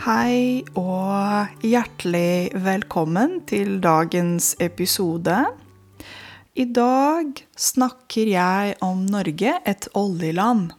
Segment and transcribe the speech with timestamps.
[0.00, 5.34] Hei og hjertelig velkommen til dagens episode.
[6.56, 10.70] I dag snakker jeg om Norge, et oljeland.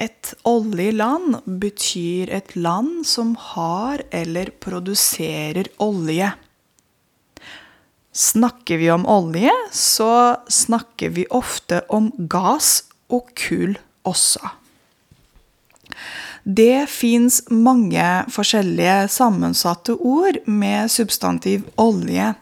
[0.00, 6.32] Et oljeland betyr et land som har eller produserer olje.
[8.08, 13.76] Snakker vi om olje, så snakker vi ofte om gass og kull
[14.08, 14.61] også.
[16.42, 22.32] Det fins mange forskjellige sammensatte ord med substantiv olje.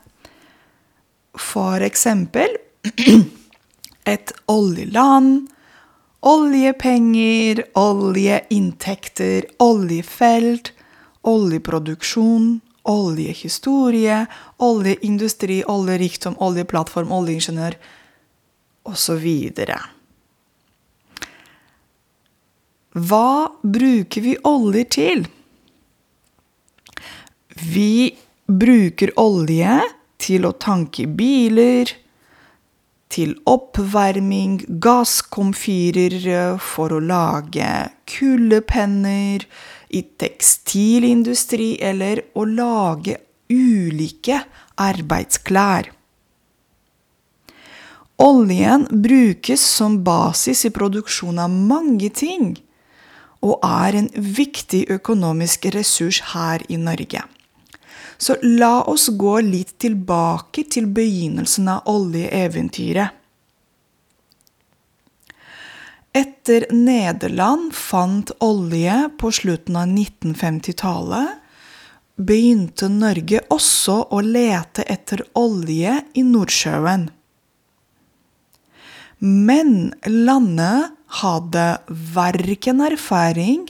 [1.37, 2.57] For eksempel
[4.15, 5.51] et oljeland,
[6.25, 10.73] oljepenger, oljeinntekter, oljefelt,
[11.21, 14.25] oljeproduksjon, oljehistorie,
[14.65, 17.77] oljeindustri, oljerikdom, oljeplattform, oljeingeniør
[18.89, 19.29] osv.
[22.91, 25.21] Hva bruker vi oljer til?
[27.55, 28.17] Vi
[28.51, 29.77] bruker olje
[30.19, 31.93] til å tanke biler,
[33.11, 37.69] til oppvarming, gasskomfyrer for å lage
[38.11, 39.47] kuldepenner,
[39.91, 43.17] i tekstilindustri eller å lage
[43.51, 44.37] ulike
[44.79, 45.91] arbeidsklær.
[48.23, 52.53] Oljen brukes som basis i produksjon av mange ting
[53.41, 57.23] og er en viktig økonomisk ressurs her i Norge.
[58.21, 63.17] Så la oss gå litt tilbake til begynnelsen av oljeeventyret.
[66.11, 71.37] Etter Nederland fant olje på slutten av 1950-tallet,
[72.21, 77.07] begynte Norge også å lete etter olje i Nordsjøen.
[79.21, 83.67] Men landet hadde verken erfaring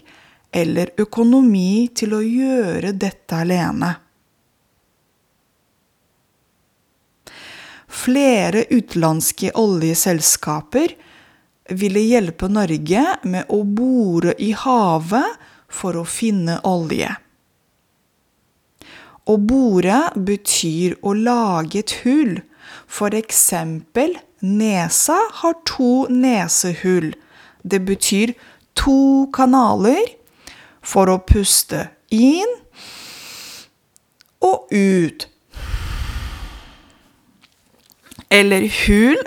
[0.53, 3.95] eller økonomi til å gjøre dette alene.
[7.91, 10.95] Flere utenlandske oljeselskaper
[11.81, 17.11] ville hjelpe Norge med å bore i havet for å finne olje.
[19.31, 22.39] Å bore betyr å lage et hull.
[22.91, 27.13] For eksempel nesa har to nesehull.
[27.63, 28.35] Det betyr
[28.79, 30.03] to kanaler
[30.81, 32.57] for å puste inn
[34.41, 35.27] og ut.
[38.31, 39.19] Eller hull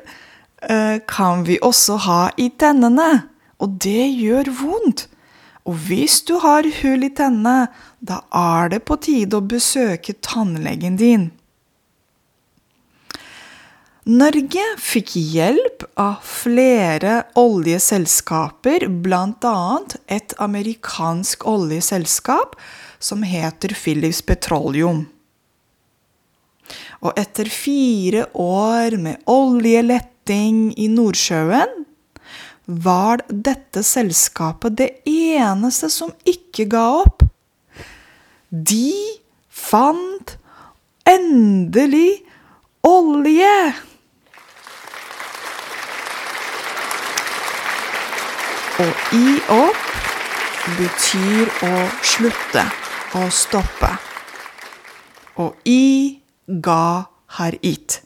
[0.70, 3.28] eh, kan vi også ha i tennene,
[3.60, 5.08] og det gjør vondt.
[5.68, 7.70] Og hvis du har hull i tennene,
[8.00, 11.30] da er det på tide å besøke tannlegen din.
[14.04, 19.60] Norge fikk hjelp av flere oljeselskaper, bl.a.
[20.12, 22.58] et amerikansk oljeselskap
[23.00, 25.06] som heter Philips Petroleum.
[27.00, 31.86] Og etter fire år med oljeletting i Nordsjøen
[32.84, 37.24] var dette selskapet det eneste som ikke ga opp.
[38.52, 38.92] De
[39.48, 40.36] fant
[41.08, 42.20] endelig
[42.84, 43.56] olje!
[48.84, 49.84] Og i opp
[50.76, 52.64] betyr å slutte,
[53.16, 53.92] å stoppe.
[55.40, 57.06] Og i ga
[57.38, 58.02] har it.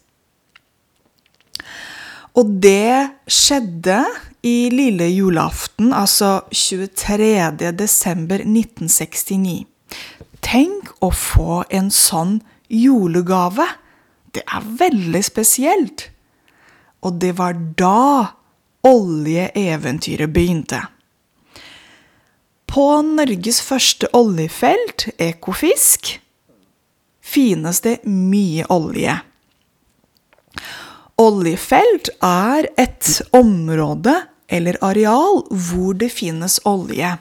[2.37, 4.03] Og det skjedde
[4.45, 7.71] i lille julaften, altså 23.
[7.73, 9.65] desember 1969.
[10.45, 12.37] Tenk å få en sånn
[12.69, 13.65] julegave!
[14.29, 16.11] Det er veldig spesielt.
[17.01, 18.36] Og det var da
[18.85, 20.81] oljeeventyret begynte.
[22.67, 26.17] På Norges første oljefelt, Ekofisk,
[27.23, 29.15] finnes det mye olje.
[31.17, 34.13] Oljefelt er et område
[34.47, 37.15] eller areal hvor det finnes olje.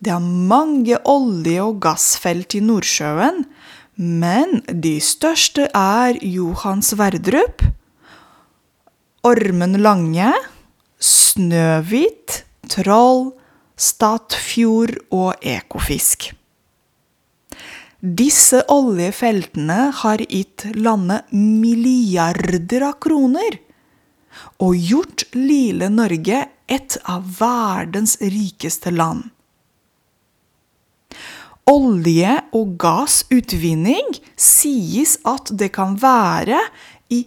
[0.00, 3.44] Det er mange olje- og gassfelt i Nordsjøen,
[4.00, 7.62] men de største er Johan Sverdrup,
[9.20, 10.30] Ormen Lange,
[10.96, 12.38] Snøhvit,
[12.72, 13.26] Troll,
[13.76, 16.30] Statfjord og Ekofisk.
[18.00, 23.58] Disse oljefeltene har gitt landet milliarder av kroner
[24.64, 29.26] og gjort lille Norge et av verdens rikeste land.
[31.68, 36.62] Olje- og gassutvinning sies at det kan være
[37.12, 37.20] i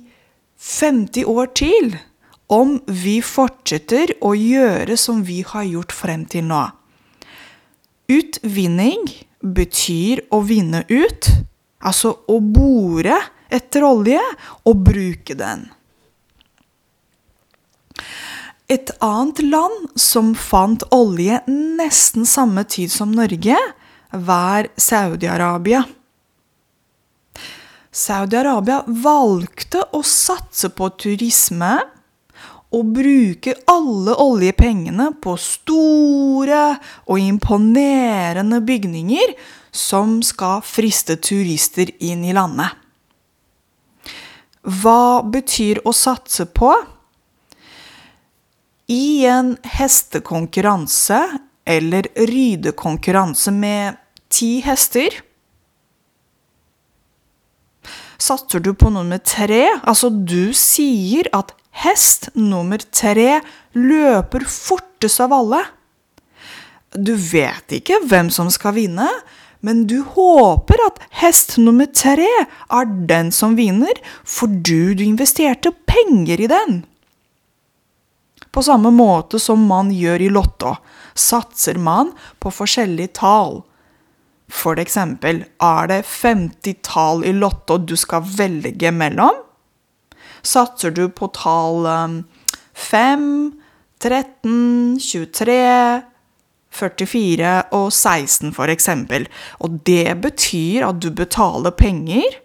[0.64, 1.98] 50 år til
[2.54, 6.64] om vi fortsetter å gjøre som vi har gjort frem til nå.
[8.12, 9.08] Utvinning
[9.44, 11.30] betyr å vinne ut,
[11.84, 13.18] altså å bore
[13.54, 14.22] etter olje
[14.64, 15.68] og bruke den.
[18.72, 23.58] Et annet land som fant olje nesten samme tid som Norge,
[24.14, 25.84] var Saudi-Arabia.
[27.94, 31.76] Saudi-Arabia valgte å satse på turisme
[32.74, 36.64] og bruke alle oljepengene på store
[37.06, 39.36] og imponerende bygninger
[39.74, 42.72] som skal friste turister inn i landet.
[44.64, 46.72] Hva betyr å satse på?
[48.90, 51.20] I en hestekonkurranse
[51.66, 54.02] eller ridekonkurranse med
[54.34, 55.22] ti hester
[58.22, 59.66] Satser du på nummer tre?
[59.84, 63.42] Altså, du sier at hest nummer tre
[63.74, 65.64] løper fortest av alle.
[66.94, 69.10] Du vet ikke hvem som skal vinne,
[69.64, 73.96] men du håper at hest nummer tre er den som vinner,
[74.28, 76.82] fordi du investerte penger i den.
[78.54, 80.76] På samme måte som man gjør i Lotto,
[81.18, 82.12] satser man
[82.44, 83.64] på forskjellige tall.
[84.54, 89.42] For eksempel, er det 50 tall i Lotto du skal velge mellom?
[90.44, 91.88] Satser du på tall
[92.74, 93.28] 5,
[94.04, 95.58] 13, 23,
[96.74, 99.28] 44 og 16, for eksempel.
[99.64, 102.40] Og det betyr at du betaler penger,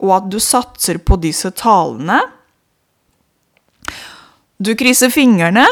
[0.00, 2.20] og at du satser på disse tallene.
[4.60, 5.64] Du krysser fingrene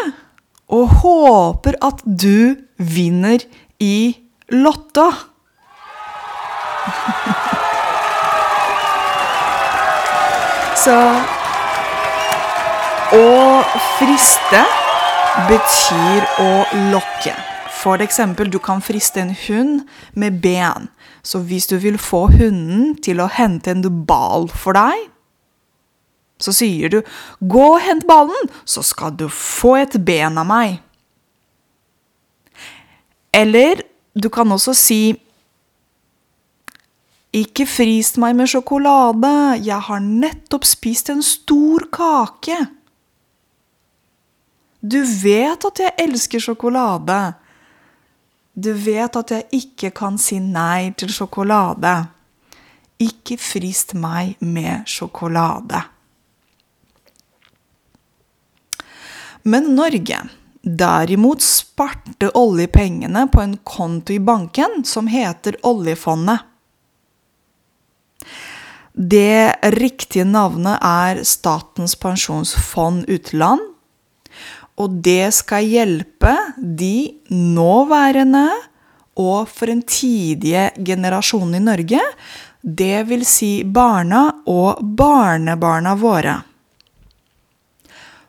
[0.73, 3.45] og håper at du vinner
[3.83, 4.17] i
[4.53, 5.07] Lotta.
[10.77, 10.97] Så
[13.17, 13.29] å
[13.97, 14.61] friste
[15.49, 16.51] betyr å
[16.93, 17.33] lokke.
[17.83, 20.91] For eksempel, du kan friste en hund med ben.
[21.25, 25.09] Så hvis du vil få hunden til å hente en ball for deg,
[26.43, 27.03] så sier du
[27.41, 30.81] 'gå og hent ballen, så skal du få et ben av meg'.
[33.33, 35.03] Eller du kan også si
[37.33, 39.33] Ikke frist meg med sjokolade,
[39.65, 42.59] jeg har nettopp spist en stor kake.
[44.85, 47.17] Du vet at jeg elsker sjokolade.
[48.53, 51.95] Du vet at jeg ikke kan si nei til sjokolade.
[53.01, 55.81] Ikke frist meg med sjokolade.
[59.49, 60.21] Men Norge
[60.63, 66.39] derimot sparte oljepengene på en konto i banken som heter oljefondet.
[68.93, 73.63] Det riktige navnet er Statens pensjonsfond utland,
[74.79, 78.47] og det skal hjelpe de nåværende
[79.21, 82.07] og fremtidige generasjonene i Norge,
[82.63, 86.39] det vil si barna og barnebarna våre.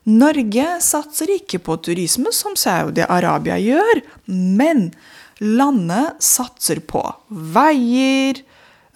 [0.03, 4.89] Norge satser ikke på turisme som Saudi-Arabia gjør, men
[5.39, 8.41] landet satser på veier,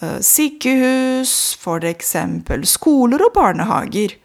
[0.01, 2.15] eh, sykehus, f.eks.
[2.67, 4.17] skoler og barnehager.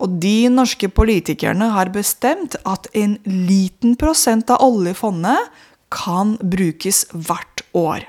[0.00, 5.52] Og de norske politikerne har bestemt at en liten prosent av oljefondet
[5.92, 8.08] kan brukes hvert år.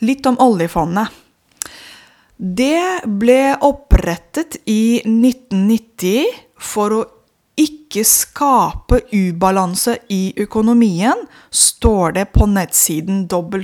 [0.00, 1.21] Litt om oljefondet.
[2.42, 6.24] Det ble opprettet i 1990
[6.58, 7.04] for å
[7.54, 11.14] ikke skape ubalanse i økonomien,
[11.54, 13.62] står det på nettsiden www.nbim.no.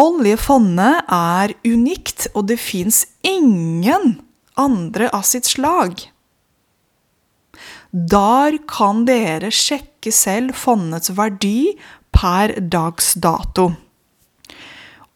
[0.00, 4.16] Oljefondet er unikt, og det fins ingen
[4.56, 6.08] andre av sitt slag.
[7.90, 11.72] Der kan dere sjekke selv fondets verdi
[12.14, 13.72] per dags dato.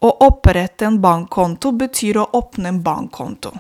[0.05, 3.55] Å opprette en bankkonto betyr å åpne en bankkonto.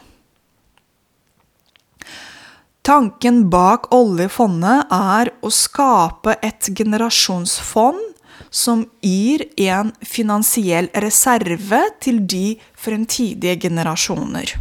[2.84, 8.02] Tanken bak oljefondet er å skape et generasjonsfond
[8.50, 14.52] som gir en finansiell reserve til de fremtidige generasjoner.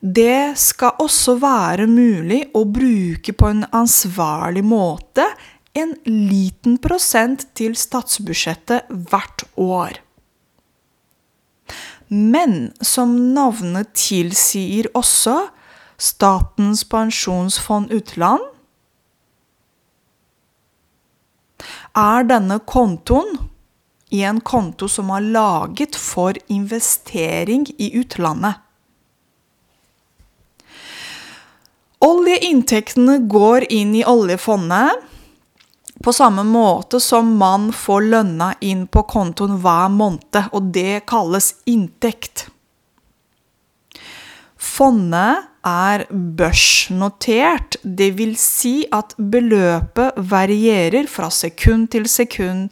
[0.00, 5.24] Det skal også være mulig å bruke på en ansvarlig måte
[5.78, 9.98] en liten prosent til statsbudsjettet hvert år.
[12.08, 15.48] Men som navnet tilsier også,
[15.98, 18.44] Statens pensjonsfond utland,
[21.98, 23.32] er denne kontoen
[24.14, 28.62] i en konto som er laget for investering i utlandet.
[32.04, 35.08] Oljeinntektene går inn i oljefondet
[36.02, 41.56] på samme måte som man får lønna inn på kontoen hver måned, og det kalles
[41.66, 42.46] inntekt.
[44.58, 52.68] Fondet er børsnotert, vil si at beløpet varierer fra sekund til sekund,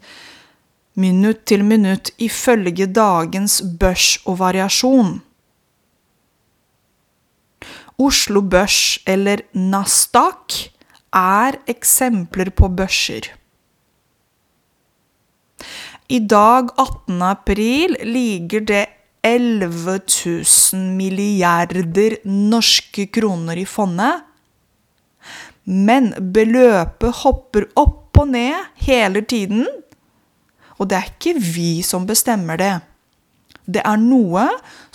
[0.95, 5.17] minutt til minutt, ifølge dagens børs og variasjon.
[7.97, 10.69] Oslo Børs eller Nasdaq
[11.17, 13.31] er eksempler på børser.
[16.07, 17.21] I dag, 18.
[17.25, 18.85] april, ligger det
[19.25, 24.21] 11 000 milliarder norske kroner i fondet.
[25.65, 29.65] Men beløpet hopper opp og ned hele tiden.
[30.77, 32.75] Og det er ikke vi som bestemmer det.
[33.67, 34.45] Det er noe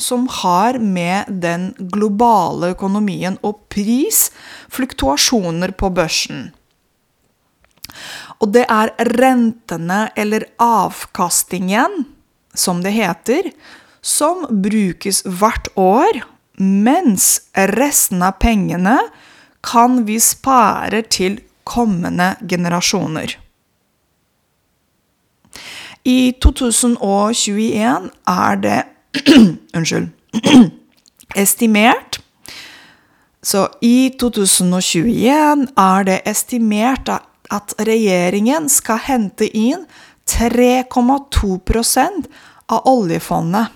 [0.01, 4.31] som har med den globale økonomien og pris,
[4.73, 6.49] fluktuasjoner på børsen.
[8.41, 12.07] Og det er rentene, eller avkastningen,
[12.55, 13.53] som det heter,
[14.03, 16.25] som brukes hvert år,
[16.59, 17.29] mens
[17.77, 18.99] resten av pengene
[19.63, 21.39] kan vi spare til
[21.69, 23.37] kommende generasjoner.
[26.05, 28.85] I 2021 er det
[29.77, 30.09] Unnskyld.
[31.37, 32.19] estimert
[33.43, 37.09] Så i 2021 er det estimert
[37.53, 39.87] at regjeringen skal hente inn
[40.31, 42.29] 3,2%
[42.73, 43.67] av oljefondet.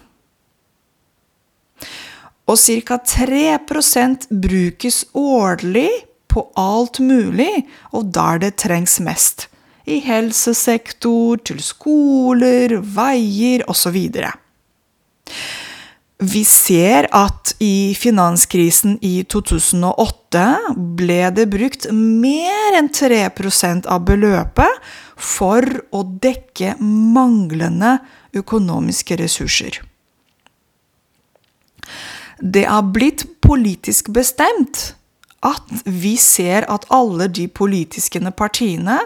[2.47, 2.97] Og ca.
[3.03, 5.91] 3% brukes årlig
[6.31, 9.49] på alt mulig, og der det trengs mest
[9.87, 13.97] i helsesektor, til skoler, veier osv.
[16.17, 20.45] Vi ser at i finanskrisen i 2008
[20.97, 27.99] ble det brukt mer enn 3% av beløpet for å dekke manglende
[28.37, 29.83] økonomiske ressurser.
[32.41, 34.95] Det har blitt politisk bestemt
[35.47, 38.99] at vi ser at alle de politiske partiene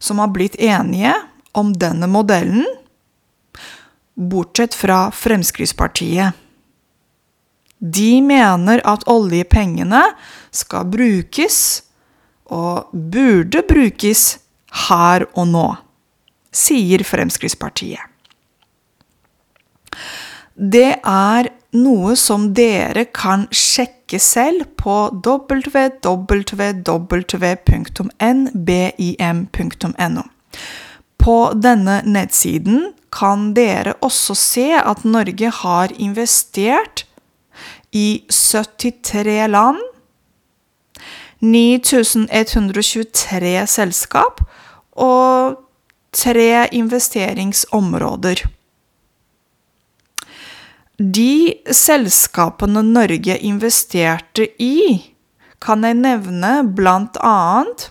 [0.00, 1.14] som har blitt enige
[1.52, 2.66] om denne modellen,
[4.14, 6.32] bortsett fra Fremskrittspartiet.
[7.80, 10.02] De mener at oljepengene
[10.52, 11.82] skal brukes,
[12.50, 14.40] og burde brukes,
[14.88, 15.66] her og nå,
[16.54, 18.02] sier Fremskrittspartiet.
[20.54, 25.84] Det er noe som dere kan sjekke selv på www.nbim.no.
[31.20, 37.04] På denne nettsiden kan dere også se at Norge har investert
[37.92, 39.78] i 73 land,
[41.40, 44.40] 9123 selskap
[44.92, 45.56] og
[46.12, 48.59] tre investeringsområder.
[51.00, 55.00] De selskapene Norge investerte i,
[55.56, 57.86] kan jeg nevne blant annet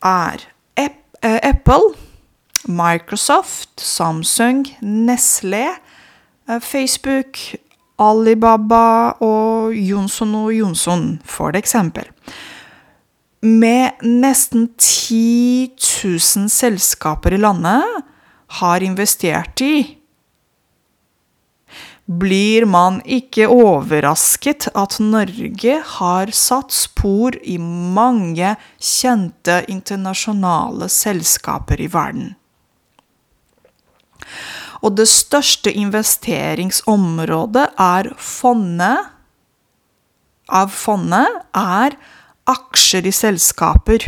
[0.00, 0.46] er
[0.80, 1.92] eh, Apple,
[2.64, 5.66] Microsoft, Samsung, Nestle,
[6.48, 7.36] eh, Facebook,
[8.00, 12.08] Alibaba og Jonsson og Jonsson, for eksempel.
[13.44, 18.02] Med nesten 10 000 selskaper i landet
[18.62, 20.00] har investert i
[22.06, 31.90] blir man ikke overrasket at Norge har satt spor i mange kjente internasjonale selskaper i
[31.90, 32.30] verden.
[34.86, 39.12] Og det største investeringsområdet er fondet
[40.46, 41.26] av fondet
[41.58, 41.96] er
[42.46, 44.04] aksjer i selskaper.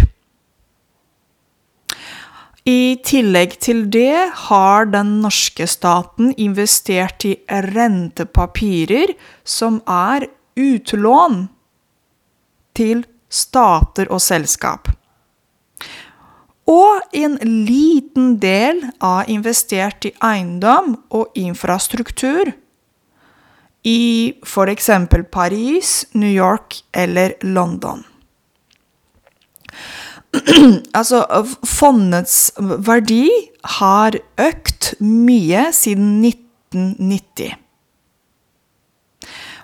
[2.66, 10.26] I tillegg til det har den norske staten investert i rentepapirer som er
[10.58, 11.46] utlån
[12.78, 14.90] til stater og selskap.
[16.68, 22.52] Og en liten del er investert i eiendom og infrastruktur
[23.88, 24.90] i f.eks.
[25.32, 28.04] Paris, New York eller London.
[30.98, 31.22] altså,
[31.66, 33.28] fondets verdi
[33.78, 37.56] har økt mye siden 1990.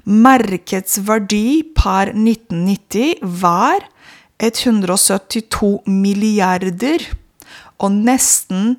[0.05, 3.87] Merkets verdi per 1990 var
[4.43, 7.07] 172 milliarder
[7.81, 8.75] og nesten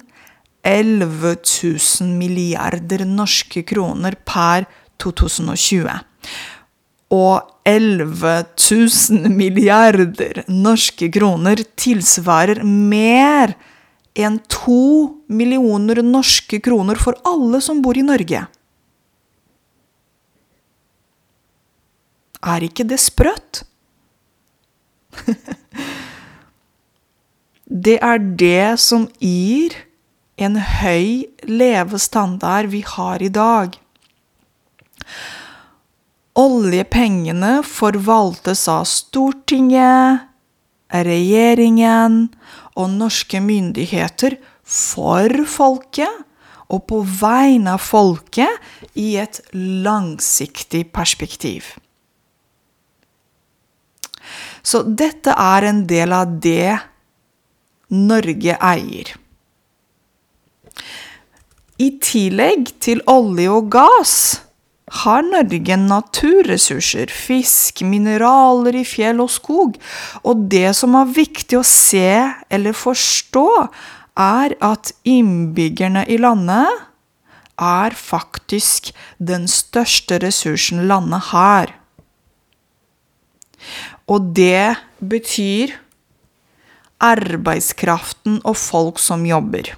[0.65, 4.65] 11 000 milliarder norske kroner per
[5.01, 5.89] 2020.
[7.13, 13.55] Og 11 000 milliarder norske kroner tilsvarer mer
[14.15, 18.45] enn to millioner norske kroner for alle som bor i Norge.
[22.45, 23.63] Er ikke det sprøtt?
[27.85, 29.75] det er det som gir
[30.37, 33.75] en høy levestandard vi har i dag.
[36.35, 40.25] Oljepengene forvaltes av Stortinget,
[40.91, 42.17] regjeringen
[42.75, 44.35] og norske myndigheter
[44.67, 46.11] for folket
[46.67, 51.71] og på vegne av folket i et langsiktig perspektiv.
[54.65, 56.75] Så dette er en del av det
[57.95, 59.13] Norge eier.
[61.79, 64.15] I tillegg til olje og gass
[64.91, 69.79] har Norge naturressurser, fisk, mineraler i fjell og skog.
[70.21, 72.11] Og det som er viktig å se
[72.53, 73.47] eller forstå,
[74.15, 76.85] er at innbyggerne i landet
[77.59, 81.73] er faktisk den største ressursen landet har.
[84.07, 85.73] Og det betyr
[87.01, 89.73] arbeidskraften og folk som jobber.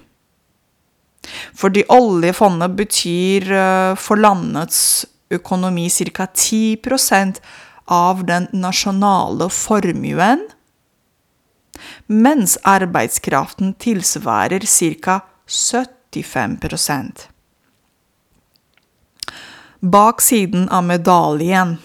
[1.56, 6.26] Fordi oljefondet betyr eh, for landets økonomi ca.
[6.26, 7.40] 10%
[7.88, 10.44] av den nasjonale formuen,
[12.06, 14.64] mens arbeidskraften tilsvarer
[15.02, 15.20] ca.
[15.48, 17.28] 75%
[19.80, 21.76] Baksiden av medaljen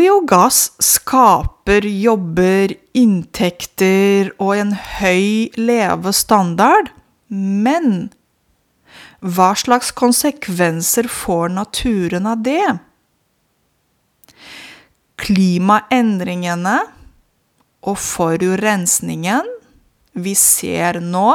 [0.00, 6.88] Olje og gass skaper jobber, inntekter og en høy levestandard,
[7.28, 8.06] men
[9.20, 12.64] hva slags konsekvenser får naturen av det?
[15.20, 16.78] Klimaendringene
[17.84, 19.52] og forurensningen
[20.16, 21.28] vi ser nå,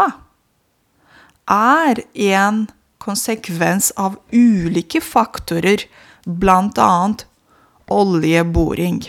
[1.53, 2.65] er en
[2.97, 5.85] konsekvens av ulike faktorer,
[6.25, 7.27] blant annet
[7.91, 9.03] oljeboring.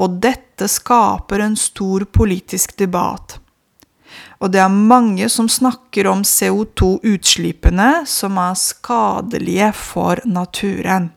[0.00, 3.38] Og dette skaper en stor politisk debatt.
[4.40, 11.10] Og det er mange som snakker om CO2-utslippene som er skadelige for naturen.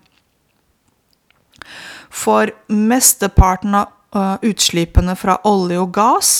[2.13, 6.33] For mesteparten av uh, utslippene fra olje og gass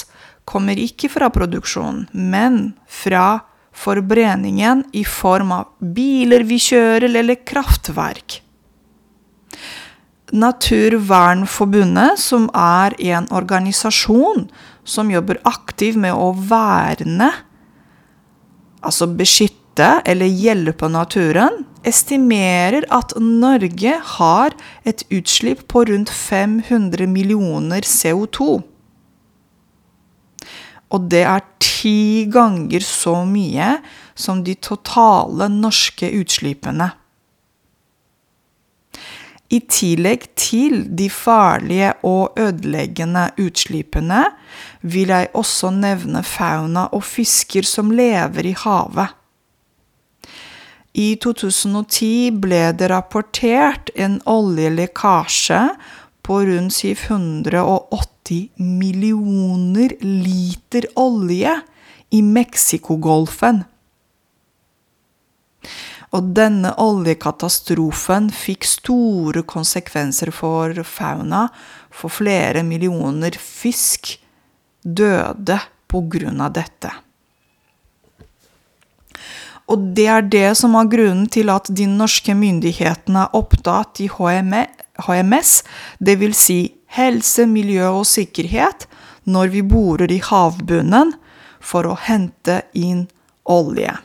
[0.45, 3.39] kommer ikke fra produksjonen, men fra
[3.73, 8.42] forbrenningen i form av biler vi kjører, eller kraftverk.
[10.33, 14.47] Naturvernforbundet, som er en organisasjon
[14.83, 17.29] som jobber aktivt med å verne,
[18.81, 24.55] altså beskytte eller hjelpe naturen, estimerer at Norge har
[24.87, 28.63] et utslipp på rundt 500 millioner CO2.
[30.93, 33.75] Og det er ti ganger så mye
[34.15, 36.91] som de totale norske utslippene.
[39.53, 44.23] I tillegg til de farlige og ødeleggende utslippene
[44.81, 49.13] vil jeg også nevne fauna og fisker som lever i havet.
[50.93, 55.61] I 2010 ble det rapportert en oljelekkasje
[56.23, 61.55] på rundt 780 millioner liter olje
[62.13, 63.63] i Mexicogolfen.
[66.13, 71.47] Og denne oljekatastrofen fikk store konsekvenser for fauna,
[71.89, 74.13] for flere millioner fisk
[74.83, 75.57] døde
[75.89, 76.91] på grunn av dette.
[79.71, 84.09] Og det er det som er grunnen til at de norske myndighetene er opptatt i
[84.11, 85.53] HMS,
[86.03, 86.37] dvs.
[86.37, 86.59] Si
[86.93, 88.87] helse, miljø og sikkerhet,
[89.23, 91.15] når vi borer i havbunnen
[91.63, 93.07] for å hente inn
[93.49, 93.95] olje.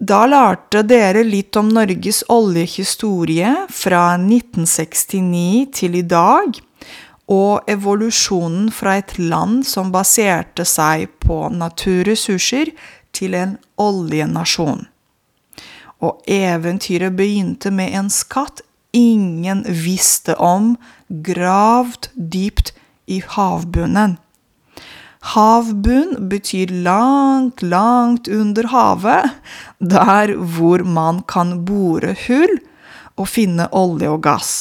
[0.00, 6.56] Da lærte dere litt om Norges oljehistorie fra 1969 til i dag,
[7.28, 12.72] og evolusjonen fra et land som baserte seg på naturressurser,
[13.12, 14.86] til en oljenasjon.
[16.00, 18.62] Og eventyret begynte med en skatt
[18.96, 20.76] ingen visste om,
[21.10, 22.72] gravd dypt
[23.04, 24.16] i havbunnen.
[25.30, 29.30] Havbunn betyr langt, langt under havet,
[29.78, 32.58] der hvor man kan bore hull
[33.20, 34.52] og finne olje og gass.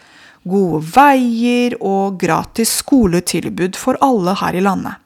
[0.49, 4.99] gode veier og gratis skoletilbud for alle her i landet.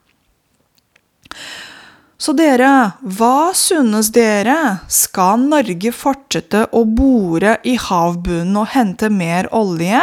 [2.23, 4.55] Så dere, hva synes dere?
[4.87, 9.99] Skal Norge fortsette å bore i havbunnen og hente mer olje?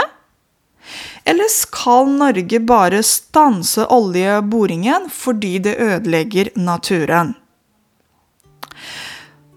[1.24, 7.32] Eller skal Norge bare stanse oljeboringen fordi det ødelegger naturen?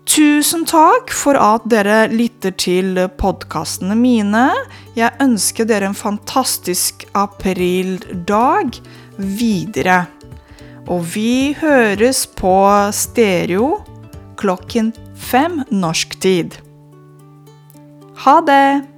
[0.04, 4.50] Tusen takk for at dere lytter til podkastene mine.
[4.98, 8.82] Jeg ønsker dere en fantastisk aprildag
[9.18, 10.04] videre.
[10.92, 12.54] Og vi høres på
[12.92, 13.78] stereo
[14.40, 16.60] klokken fem norsk tid.
[18.26, 18.93] Ha det!